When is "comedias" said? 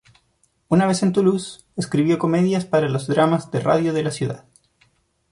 2.17-2.65